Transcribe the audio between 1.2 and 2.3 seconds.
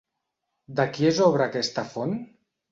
obra aquesta font?